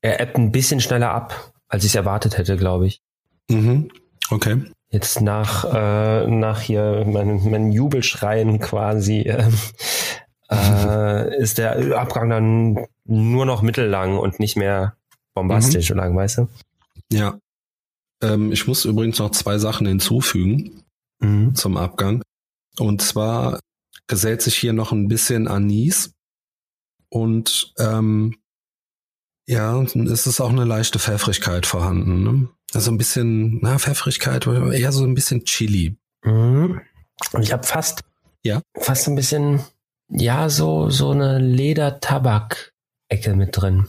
er 0.00 0.20
ebbt 0.20 0.36
ein 0.38 0.52
bisschen 0.52 0.80
schneller 0.80 1.10
ab, 1.10 1.52
als 1.68 1.84
ich 1.84 1.90
es 1.90 1.94
erwartet 1.96 2.38
hätte, 2.38 2.56
glaube 2.56 2.86
ich. 2.86 3.02
mhm, 3.50 3.90
okay. 4.30 4.62
Jetzt 4.90 5.20
nach, 5.20 5.64
äh, 5.64 6.26
nach 6.26 6.60
hier 6.60 7.04
meinen, 7.06 7.50
meinen 7.50 7.72
Jubelschreien 7.72 8.58
quasi 8.58 9.20
ähm, 9.28 9.52
äh, 10.50 11.36
ist 11.42 11.58
der 11.58 11.98
Abgang 11.98 12.30
dann 12.30 12.86
nur 13.04 13.44
noch 13.44 13.60
mittellang 13.60 14.16
und 14.18 14.40
nicht 14.40 14.56
mehr 14.56 14.96
bombastisch 15.34 15.90
lang, 15.90 16.16
weißt 16.16 16.38
du? 16.38 16.48
Ja. 17.12 17.38
Ähm, 18.22 18.50
ich 18.50 18.66
muss 18.66 18.86
übrigens 18.86 19.18
noch 19.18 19.30
zwei 19.30 19.58
Sachen 19.58 19.86
hinzufügen 19.86 20.82
Mhm. 21.20 21.54
zum 21.56 21.76
Abgang. 21.76 22.22
Und 22.78 23.02
zwar 23.02 23.58
gesellt 24.06 24.40
sich 24.40 24.56
hier 24.56 24.72
noch 24.72 24.92
ein 24.92 25.08
bisschen 25.08 25.48
Anis 25.48 26.12
und 27.08 27.74
ähm, 27.78 28.36
ja, 29.48 29.80
es 29.82 30.26
ist 30.26 30.40
auch 30.40 30.50
eine 30.50 30.64
leichte 30.64 30.98
Pfeffrigkeit 30.98 31.66
vorhanden. 31.66 32.22
Ne? 32.22 32.48
Also 32.74 32.90
ein 32.90 32.98
bisschen, 32.98 33.58
na, 33.62 33.78
Pfeffrigkeit, 33.78 34.46
eher 34.46 34.92
so 34.92 35.04
ein 35.04 35.14
bisschen 35.14 35.44
Chili. 35.44 35.96
Mhm. 36.22 36.80
Und 37.32 37.42
ich 37.42 37.52
habe 37.52 37.66
fast, 37.66 38.02
Ja. 38.42 38.60
fast 38.78 39.08
ein 39.08 39.14
bisschen, 39.16 39.60
ja, 40.10 40.48
so, 40.50 40.90
so 40.90 41.10
eine 41.10 41.38
Leder-Tabak-Ecke 41.38 43.34
mit 43.34 43.56
drin. 43.56 43.86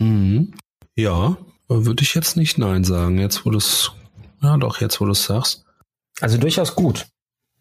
Mhm. 0.00 0.54
Ja, 0.96 1.36
würde 1.68 2.02
ich 2.02 2.14
jetzt 2.14 2.36
nicht 2.36 2.58
nein 2.58 2.84
sagen. 2.84 3.18
Jetzt, 3.18 3.46
wo 3.46 3.50
du 3.50 3.58
es, 3.58 3.92
ja 4.42 4.56
doch, 4.56 4.80
jetzt, 4.80 5.00
wo 5.00 5.04
du 5.04 5.12
es 5.12 5.24
sagst. 5.24 5.64
Also 6.20 6.38
durchaus 6.38 6.74
gut. 6.74 7.06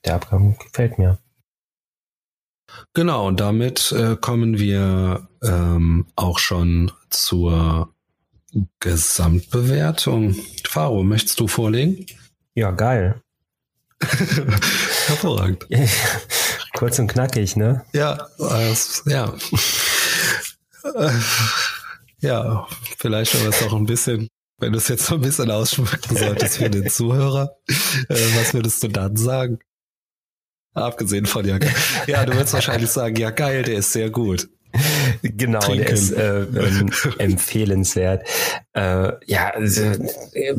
Der 0.04 0.16
Abgang 0.16 0.58
gefällt 0.58 0.98
mir. 0.98 1.18
Genau, 2.94 3.28
und 3.28 3.40
damit 3.40 3.92
äh, 3.92 4.16
kommen 4.16 4.58
wir 4.58 5.28
ähm, 5.44 6.08
auch 6.16 6.40
schon 6.40 6.92
zur 7.10 7.94
Gesamtbewertung. 8.80 10.36
Faro, 10.68 11.04
möchtest 11.04 11.40
du 11.40 11.48
vorlegen? 11.48 12.06
Ja, 12.54 12.72
geil. 12.72 13.22
Hervorragend. 14.02 15.68
Kurz 16.74 17.00
und 17.00 17.08
knackig, 17.08 17.56
ne? 17.56 17.86
Ja, 17.94 18.28
äh, 18.40 18.76
ja. 19.06 19.34
ja, 22.20 22.68
vielleicht 22.98 23.36
aber 23.36 23.50
es 23.50 23.64
auch 23.64 23.74
ein 23.74 23.86
bisschen, 23.86 24.28
wenn 24.60 24.74
du 24.74 24.78
es 24.78 24.88
jetzt 24.88 25.10
noch 25.10 25.18
ein 25.18 25.24
bisschen 25.24 25.52
ausschmücken 25.52 26.18
solltest 26.18 26.58
für 26.58 26.70
den 26.70 26.90
Zuhörer, 26.90 27.56
äh, 27.68 28.38
was 28.38 28.54
würdest 28.54 28.84
du 28.84 28.90
dann 28.90 29.16
sagen? 29.16 29.60
Abgesehen 30.76 31.26
von 31.26 31.46
ja, 31.46 31.58
ja, 32.06 32.26
du 32.26 32.34
würdest 32.34 32.54
wahrscheinlich 32.54 32.90
sagen, 32.90 33.16
ja 33.16 33.32
geil, 33.32 33.64
der 33.64 33.78
ist 33.78 33.94
sehr 33.94 34.10
gut. 34.10 34.50
Genau, 35.22 35.60
Trinken. 35.60 35.86
der 35.86 35.94
ist 35.94 36.12
äh, 36.12 36.42
ähm, 36.42 36.92
empfehlenswert. 37.18 38.28
Äh, 38.74 39.14
ja, 39.26 39.50
also, 39.52 39.84
äh, 40.34 40.54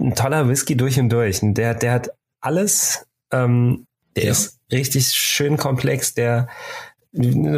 ein 0.00 0.14
toller 0.16 0.48
Whisky 0.48 0.76
durch 0.76 0.98
und 0.98 1.08
durch. 1.10 1.38
Der, 1.42 1.74
der 1.74 1.92
hat 1.92 2.10
alles. 2.40 3.06
Ähm, 3.32 3.86
der 4.16 4.24
ja. 4.24 4.30
ist 4.32 4.58
richtig 4.72 5.06
schön 5.08 5.56
komplex. 5.56 6.14
Der 6.14 6.48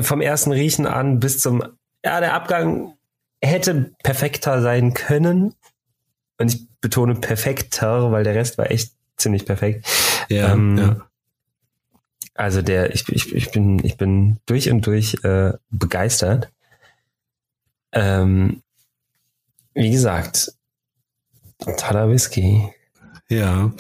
vom 0.03 0.21
ersten 0.21 0.53
Riechen 0.53 0.87
an 0.87 1.19
bis 1.19 1.41
zum, 1.41 1.63
ja, 2.05 2.21
der 2.21 2.35
Abgang 2.35 2.95
hätte 3.43 3.93
perfekter 4.03 4.63
sein 4.63 4.95
können. 4.95 5.55
Und 6.39 6.55
ich 6.55 6.67
betone 6.81 7.15
perfekter, 7.15 8.13
weil 8.13 8.25
der 8.25 8.35
Rest 8.35 8.59
war 8.59 8.71
echt 8.71 8.93
ziemlich 9.17 9.47
perfekt. 9.47 9.87
Ja, 10.29 10.53
ähm, 10.53 10.79
ja. 10.79 11.07
Also 12.35 12.63
der, 12.63 12.95
ich, 12.95 13.09
ich, 13.09 13.35
ich 13.35 13.51
bin, 13.51 13.85
ich 13.85 13.97
bin 13.97 14.39
durch 14.47 14.71
und 14.71 14.87
durch 14.87 15.23
äh, 15.25 15.53
begeistert. 15.71 16.51
Ähm, 17.93 18.63
wie 19.75 19.91
gesagt, 19.91 20.53
toller 21.79 22.11
Whisky. 22.11 22.69
Ja. 23.29 23.73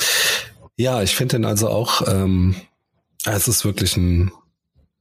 Ja, 0.77 1.03
ich 1.03 1.15
finde 1.15 1.37
den 1.37 1.45
also 1.45 1.69
auch, 1.69 2.07
ähm, 2.07 2.55
es 3.25 3.49
ist 3.49 3.65
wirklich 3.65 3.97
ein 3.97 4.33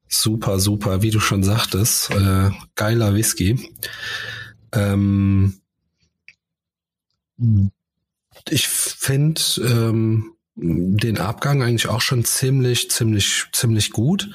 super, 0.07 0.59
super, 0.59 1.01
wie 1.01 1.11
du 1.11 1.19
schon 1.19 1.43
sagtest, 1.43 2.11
äh, 2.11 2.51
geiler 2.75 3.15
Whisky. 3.15 3.73
Ähm, 4.73 5.61
ich 8.49 8.67
finde, 8.67 9.41
ähm, 9.63 10.30
den 10.55 11.17
Abgang 11.17 11.63
eigentlich 11.63 11.87
auch 11.87 12.01
schon 12.01 12.23
ziemlich, 12.25 12.89
ziemlich, 12.91 13.45
ziemlich 13.51 13.91
gut. 13.91 14.29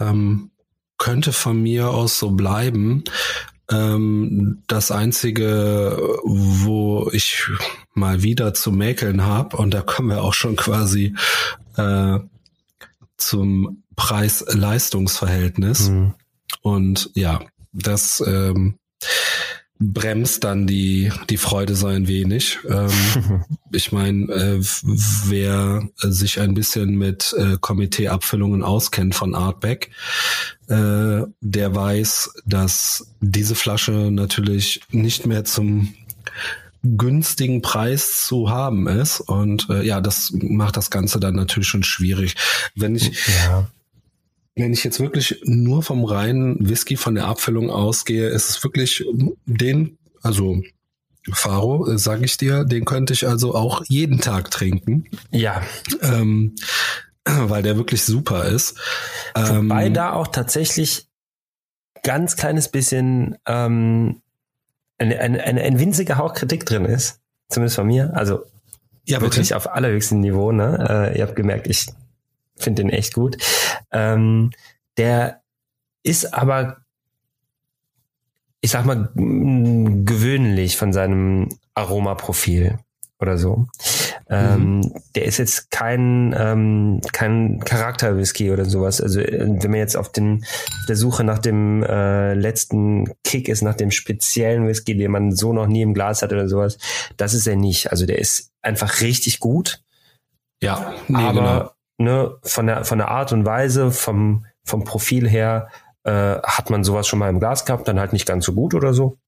Ähm, 0.00 0.50
könnte 0.96 1.32
von 1.32 1.62
mir 1.62 1.90
aus 1.90 2.18
so 2.18 2.32
bleiben. 2.32 3.04
Ähm, 3.70 4.62
das 4.66 4.90
einzige, 4.90 5.96
wo 6.24 7.08
ich 7.12 7.46
mal 7.94 8.22
wieder 8.22 8.54
zu 8.54 8.72
mäkeln 8.72 9.24
habe, 9.24 9.56
und 9.56 9.74
da 9.74 9.82
kommen 9.82 10.08
wir 10.08 10.22
auch 10.22 10.34
schon 10.34 10.56
quasi 10.56 11.14
äh, 11.76 12.18
zum 13.16 13.84
Preis-Leistungs-Verhältnis. 13.96 15.90
Mhm. 15.90 16.14
Und 16.62 17.10
ja, 17.14 17.40
das 17.72 18.22
ähm, 18.26 18.78
bremst 19.80 20.44
dann 20.44 20.66
die, 20.66 21.12
die 21.30 21.36
Freude 21.36 21.74
so 21.74 21.86
ein 21.86 22.08
wenig. 22.08 22.58
Ähm, 22.68 23.44
ich 23.72 23.92
meine, 23.92 24.32
äh, 24.32 24.60
wer 25.26 25.88
sich 25.98 26.40
ein 26.40 26.54
bisschen 26.54 26.96
mit 26.96 27.34
äh, 27.38 27.56
Komiteeabfüllungen 27.60 28.62
auskennt 28.62 29.14
von 29.14 29.34
Artback, 29.34 29.90
äh, 30.68 31.22
der 31.40 31.74
weiß, 31.74 32.30
dass 32.44 33.14
diese 33.20 33.54
Flasche 33.54 34.10
natürlich 34.10 34.80
nicht 34.90 35.26
mehr 35.26 35.44
zum 35.44 35.94
günstigen 36.82 37.62
Preis 37.62 38.26
zu 38.26 38.50
haben 38.50 38.86
ist. 38.88 39.20
Und 39.20 39.68
äh, 39.68 39.82
ja, 39.82 40.00
das 40.00 40.32
macht 40.32 40.76
das 40.76 40.90
Ganze 40.90 41.20
dann 41.20 41.34
natürlich 41.34 41.68
schon 41.68 41.82
schwierig. 41.82 42.36
Wenn 42.74 42.94
ich 42.94 43.26
ja 43.44 43.68
wenn 44.58 44.72
ich 44.72 44.84
jetzt 44.84 45.00
wirklich 45.00 45.40
nur 45.44 45.82
vom 45.82 46.04
reinen 46.04 46.68
Whisky 46.68 46.96
von 46.96 47.14
der 47.14 47.26
Abfüllung 47.26 47.70
ausgehe, 47.70 48.28
ist 48.28 48.50
es 48.50 48.64
wirklich 48.64 49.04
den, 49.46 49.98
also 50.22 50.62
Faro, 51.32 51.90
äh, 51.90 51.98
sage 51.98 52.24
ich 52.24 52.36
dir, 52.36 52.64
den 52.64 52.84
könnte 52.84 53.12
ich 53.12 53.26
also 53.26 53.54
auch 53.54 53.82
jeden 53.86 54.20
Tag 54.20 54.50
trinken. 54.50 55.04
Ja. 55.30 55.62
Ähm, 56.02 56.54
weil 57.24 57.62
der 57.62 57.76
wirklich 57.76 58.02
super 58.02 58.46
ist. 58.46 58.78
Wobei 59.34 59.86
ähm, 59.86 59.94
da 59.94 60.12
auch 60.12 60.28
tatsächlich 60.28 61.08
ganz 62.02 62.36
kleines 62.36 62.68
bisschen 62.68 63.36
ähm, 63.46 64.22
ein, 64.98 65.12
ein, 65.12 65.40
ein, 65.40 65.58
ein 65.58 65.78
winziger 65.78 66.18
Hauch 66.18 66.34
Kritik 66.34 66.64
drin 66.66 66.84
ist. 66.84 67.20
Zumindest 67.48 67.76
von 67.76 67.86
mir. 67.86 68.12
Also 68.14 68.44
ja, 69.04 69.20
wirklich 69.20 69.54
auf 69.54 69.70
allerhöchstem 69.70 70.20
Niveau. 70.20 70.52
Ne? 70.52 71.12
Äh, 71.14 71.18
ihr 71.18 71.26
habt 71.26 71.36
gemerkt, 71.36 71.66
ich 71.66 71.86
finde 72.58 72.82
den 72.82 72.90
echt 72.90 73.14
gut. 73.14 73.36
Ähm, 73.92 74.50
der 74.96 75.42
ist 76.02 76.34
aber, 76.34 76.78
ich 78.60 78.70
sag 78.70 78.84
mal, 78.84 79.10
gewöhnlich 79.14 80.76
von 80.76 80.92
seinem 80.92 81.48
Aromaprofil 81.74 82.78
oder 83.20 83.36
so. 83.36 83.66
Ähm, 84.30 84.76
mhm. 84.76 84.94
Der 85.14 85.24
ist 85.24 85.38
jetzt 85.38 85.70
kein, 85.70 86.34
ähm, 86.38 87.00
kein 87.12 87.60
Charakterwhisky 87.60 88.50
oder 88.50 88.64
sowas. 88.64 89.00
Also 89.00 89.20
äh, 89.20 89.46
wenn 89.62 89.70
man 89.70 89.80
jetzt 89.80 89.96
auf 89.96 90.12
den 90.12 90.44
auf 90.44 90.86
der 90.88 90.96
Suche 90.96 91.24
nach 91.24 91.38
dem 91.38 91.82
äh, 91.82 92.34
letzten 92.34 93.12
Kick 93.24 93.48
ist, 93.48 93.62
nach 93.62 93.74
dem 93.74 93.90
speziellen 93.90 94.66
Whisky, 94.66 94.96
den 94.96 95.10
man 95.10 95.32
so 95.34 95.52
noch 95.52 95.66
nie 95.66 95.82
im 95.82 95.94
Glas 95.94 96.22
hat 96.22 96.32
oder 96.32 96.48
sowas, 96.48 96.78
das 97.16 97.34
ist 97.34 97.46
er 97.46 97.56
nicht. 97.56 97.90
Also 97.90 98.06
der 98.06 98.18
ist 98.18 98.52
einfach 98.62 99.00
richtig 99.00 99.40
gut. 99.40 99.82
Ja, 100.62 100.92
nee, 101.08 101.16
aber 101.16 101.40
genau 101.40 101.70
ne, 101.98 102.36
von 102.42 102.66
der, 102.66 102.84
von 102.84 102.98
der 102.98 103.08
Art 103.08 103.32
und 103.32 103.44
Weise, 103.44 103.90
vom, 103.90 104.46
vom 104.64 104.84
Profil 104.84 105.28
her, 105.28 105.68
äh, 106.04 106.36
hat 106.42 106.70
man 106.70 106.84
sowas 106.84 107.06
schon 107.06 107.18
mal 107.18 107.28
im 107.28 107.40
Glas 107.40 107.64
gehabt, 107.64 107.86
dann 107.88 108.00
halt 108.00 108.12
nicht 108.12 108.26
ganz 108.26 108.44
so 108.46 108.54
gut 108.54 108.74
oder 108.74 108.94
so. 108.94 109.18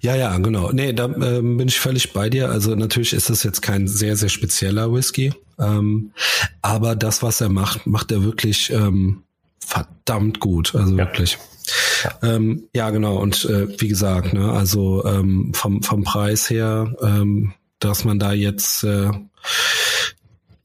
Ja, 0.00 0.16
ja, 0.16 0.36
genau. 0.38 0.72
Nee, 0.72 0.92
da 0.92 1.04
ähm, 1.04 1.56
bin 1.56 1.68
ich 1.68 1.78
völlig 1.78 2.12
bei 2.12 2.28
dir. 2.28 2.50
Also 2.50 2.74
natürlich 2.74 3.12
ist 3.12 3.30
es 3.30 3.44
jetzt 3.44 3.62
kein 3.62 3.86
sehr, 3.86 4.16
sehr 4.16 4.28
spezieller 4.28 4.92
Whisky. 4.92 5.32
Ähm, 5.58 6.12
aber 6.60 6.96
das, 6.96 7.22
was 7.22 7.40
er 7.40 7.50
macht, 7.50 7.86
macht 7.86 8.10
er 8.10 8.24
wirklich 8.24 8.70
ähm, 8.72 9.22
verdammt 9.64 10.40
gut. 10.40 10.74
Also 10.74 10.96
ja. 10.96 11.06
wirklich. 11.06 11.38
Ja. 12.02 12.34
Ähm, 12.34 12.64
ja, 12.74 12.90
genau. 12.90 13.16
Und 13.18 13.44
äh, 13.44 13.68
wie 13.80 13.88
gesagt, 13.88 14.32
ne, 14.32 14.50
also 14.50 15.04
ähm, 15.04 15.52
vom, 15.54 15.82
vom 15.82 16.02
Preis 16.02 16.50
her, 16.50 16.92
ähm, 17.00 17.52
dass 17.78 18.04
man 18.04 18.18
da 18.18 18.32
jetzt 18.32 18.82
äh, 18.82 19.10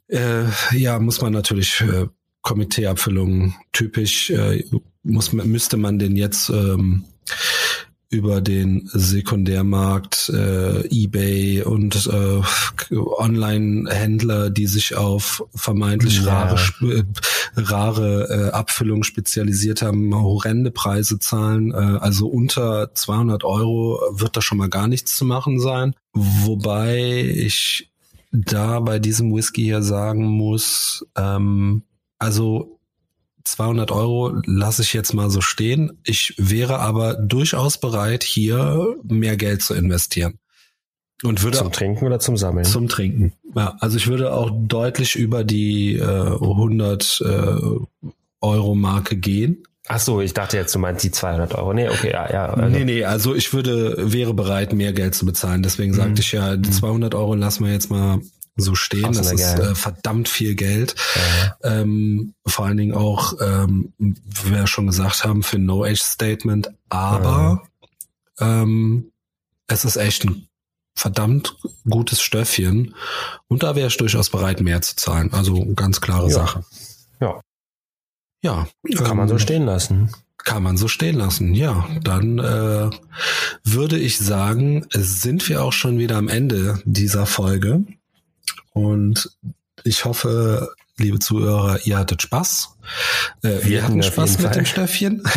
äh, 0.07 0.45
ja, 0.71 0.99
muss 0.99 1.21
man 1.21 1.33
natürlich 1.33 1.81
äh, 1.81 2.07
Komiteeabfüllungen 2.41 3.55
typisch 3.71 4.29
äh, 4.29 4.63
muss 5.05 5.33
müsste 5.33 5.77
man 5.77 5.99
den 5.99 6.15
jetzt 6.15 6.49
ähm, 6.49 7.05
über 8.09 8.39
den 8.39 8.89
Sekundärmarkt, 8.93 10.29
äh, 10.29 10.87
eBay 10.87 11.63
und 11.63 12.07
äh, 12.07 12.95
Online-Händler, 12.95 14.49
die 14.51 14.67
sich 14.67 14.95
auf 14.95 15.43
vermeintlich 15.53 16.21
ja. 16.21 16.43
rare, 16.43 16.59
äh, 16.81 17.03
rare 17.55 18.29
äh, 18.29 18.51
Abfüllungen 18.51 19.03
spezialisiert 19.03 19.81
haben, 19.81 20.15
horrende 20.15 20.71
Preise 20.71 21.19
zahlen. 21.19 21.71
Äh, 21.71 21.97
also 21.99 22.27
unter 22.27 22.93
200 22.93 23.43
Euro 23.43 23.99
wird 24.11 24.37
da 24.37 24.41
schon 24.41 24.59
mal 24.59 24.69
gar 24.69 24.87
nichts 24.87 25.15
zu 25.15 25.25
machen 25.25 25.59
sein. 25.59 25.93
Wobei 26.13 27.21
ich 27.21 27.91
da 28.35 28.79
bei 28.79 28.99
diesem 28.99 29.33
Whisky 29.33 29.63
hier 29.63 29.81
sagen 29.81 30.25
muss, 30.25 31.05
ähm, 31.15 31.83
also 32.19 32.79
200 33.43 33.91
Euro 33.91 34.35
lasse 34.45 34.81
ich 34.81 34.93
jetzt 34.93 35.13
mal 35.13 35.29
so 35.29 35.41
stehen. 35.41 35.99
Ich 36.03 36.33
wäre 36.37 36.79
aber 36.79 37.13
durchaus 37.15 37.79
bereit, 37.79 38.23
hier 38.23 38.95
mehr 39.03 39.37
Geld 39.37 39.61
zu 39.61 39.73
investieren. 39.75 40.39
Und 41.23 41.43
würde 41.43 41.57
zum 41.57 41.71
Trinken 41.71 42.05
oder 42.05 42.19
zum 42.19 42.37
Sammeln? 42.37 42.65
Zum 42.65 42.87
Trinken. 42.89 43.33
Ja, 43.55 43.77
also 43.79 43.97
ich 43.97 44.07
würde 44.07 44.33
auch 44.33 44.51
deutlich 44.53 45.15
über 45.15 45.43
die 45.43 45.95
äh, 45.95 46.03
100 46.03 47.21
äh, 47.25 47.55
Euro 48.41 48.75
Marke 48.75 49.15
gehen. 49.15 49.63
Ach 49.87 49.99
so, 49.99 50.19
ich 50.19 50.33
dachte 50.33 50.57
jetzt, 50.57 50.73
du 50.73 50.79
meinst 50.79 51.03
die 51.03 51.11
200 51.11 51.53
Euro. 51.55 51.73
Nee, 51.73 51.89
okay, 51.89 52.11
ja, 52.11 52.31
ja. 52.31 52.45
Also. 52.47 52.69
Nee, 52.69 52.85
nee, 52.85 53.03
also 53.03 53.35
ich 53.35 53.53
würde, 53.53 54.11
wäre 54.11 54.33
bereit, 54.33 54.73
mehr 54.73 54.93
Geld 54.93 55.13
zu 55.13 55.25
bezahlen. 55.25 55.61
Deswegen 55.61 55.91
mhm. 55.91 55.97
sagte 55.97 56.21
ich 56.21 56.31
ja, 56.31 56.55
die 56.57 56.71
200 56.71 57.13
mhm. 57.13 57.19
Euro 57.19 57.35
lassen 57.35 57.65
wir 57.65 57.71
jetzt 57.71 57.91
mal 57.91 58.19
so 58.55 58.73
stehen. 58.73 59.13
Das 59.13 59.31
ist 59.31 59.59
äh, 59.59 59.75
verdammt 59.75 60.29
viel 60.29 60.55
Geld. 60.55 60.95
Ja. 61.15 61.81
Ähm, 61.81 62.33
vor 62.47 62.65
allen 62.65 62.77
Dingen 62.77 62.95
auch, 62.95 63.33
ähm, 63.41 63.93
wie 63.97 64.51
wir 64.51 64.65
schon 64.65 64.87
gesagt 64.87 65.23
haben, 65.23 65.43
für 65.43 65.59
No-Age-Statement. 65.59 66.71
Aber 66.89 67.63
ja. 68.39 68.61
ähm, 68.61 69.11
es 69.67 69.85
ist 69.85 69.97
echt 69.97 70.25
ein 70.25 70.47
verdammt 70.95 71.57
gutes 71.87 72.21
Stöffchen. 72.21 72.95
Und 73.47 73.63
da 73.63 73.75
wäre 73.75 73.89
ich 73.89 73.97
durchaus 73.97 74.29
bereit, 74.29 74.61
mehr 74.61 74.81
zu 74.81 74.95
zahlen. 74.95 75.33
Also 75.33 75.65
ganz 75.75 76.01
klare 76.01 76.29
ja. 76.29 76.33
Sache. 76.33 76.63
Ja. 77.19 77.41
Ja. 78.41 78.67
Kann 78.97 79.17
man 79.17 79.27
so 79.27 79.35
ähm, 79.35 79.39
stehen 79.39 79.65
lassen. 79.65 80.11
Kann 80.37 80.61
man 80.61 80.77
so 80.77 80.87
stehen 80.87 81.15
lassen, 81.15 81.55
ja. 81.55 81.87
Dann 82.03 82.37
äh, 82.37 82.89
würde 83.63 83.97
ich 83.97 84.19
sagen, 84.19 84.85
sind 84.91 85.49
wir 85.49 85.63
auch 85.63 85.73
schon 85.73 85.97
wieder 85.97 86.17
am 86.17 86.27
Ende 86.27 86.79
dieser 86.85 87.25
Folge. 87.25 87.83
Und 88.73 89.31
ich 89.83 90.05
hoffe, 90.05 90.69
liebe 90.97 91.19
Zuhörer, 91.19 91.79
ihr 91.85 91.97
hattet 91.97 92.21
Spaß. 92.21 92.77
Äh, 93.41 93.47
wir, 93.47 93.65
wir 93.65 93.83
hatten 93.83 94.03
Spaß 94.03 94.37
mit 94.37 94.47
Fall. 94.47 94.53
dem 94.53 94.65
Stöffchen. 94.65 95.23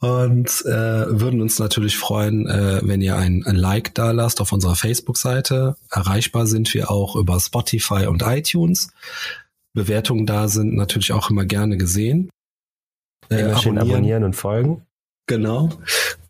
Und 0.00 0.64
äh, 0.64 1.20
würden 1.20 1.42
uns 1.42 1.58
natürlich 1.58 1.98
freuen, 1.98 2.46
äh, 2.48 2.80
wenn 2.82 3.02
ihr 3.02 3.16
ein, 3.16 3.44
ein 3.44 3.56
Like 3.56 3.94
da 3.94 4.12
lasst 4.12 4.40
auf 4.40 4.50
unserer 4.50 4.74
Facebook-Seite. 4.74 5.76
Erreichbar 5.90 6.46
sind 6.46 6.72
wir 6.72 6.90
auch 6.90 7.16
über 7.16 7.38
Spotify 7.38 8.06
und 8.06 8.22
iTunes. 8.22 8.88
Bewertungen 9.72 10.26
da 10.26 10.48
sind 10.48 10.74
natürlich 10.74 11.12
auch 11.12 11.30
immer 11.30 11.44
gerne 11.44 11.76
gesehen. 11.76 12.30
Äh, 13.30 13.40
immer 13.42 13.56
schön 13.58 13.78
abonnieren. 13.78 13.96
abonnieren 13.96 14.24
und 14.24 14.34
folgen. 14.34 14.86
Genau. 15.26 15.70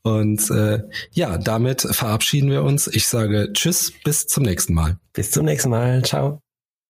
Und 0.02 0.50
äh, 0.50 0.82
ja, 1.12 1.38
damit 1.38 1.82
verabschieden 1.82 2.50
wir 2.50 2.62
uns. 2.62 2.86
Ich 2.86 3.08
sage 3.08 3.50
Tschüss, 3.52 3.92
bis 4.04 4.26
zum 4.26 4.44
nächsten 4.44 4.74
Mal. 4.74 4.98
Bis 5.12 5.30
zum 5.30 5.46
nächsten 5.46 5.70
Mal. 5.70 6.02
Ciao. 6.02 6.40